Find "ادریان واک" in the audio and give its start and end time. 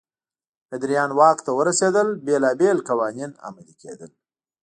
0.75-1.37